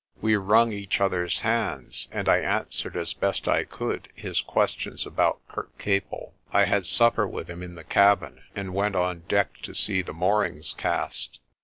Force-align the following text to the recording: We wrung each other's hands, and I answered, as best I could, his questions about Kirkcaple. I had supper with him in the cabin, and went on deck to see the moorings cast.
We 0.19 0.35
wrung 0.35 0.71
each 0.71 0.99
other's 0.99 1.41
hands, 1.41 2.07
and 2.11 2.27
I 2.27 2.39
answered, 2.39 2.97
as 2.97 3.13
best 3.13 3.47
I 3.47 3.65
could, 3.65 4.09
his 4.15 4.41
questions 4.41 5.05
about 5.05 5.47
Kirkcaple. 5.47 6.33
I 6.51 6.65
had 6.65 6.87
supper 6.87 7.27
with 7.27 7.47
him 7.47 7.61
in 7.61 7.75
the 7.75 7.83
cabin, 7.83 8.41
and 8.55 8.73
went 8.73 8.95
on 8.95 9.25
deck 9.29 9.57
to 9.61 9.75
see 9.75 10.01
the 10.01 10.11
moorings 10.11 10.73
cast. 10.73 11.39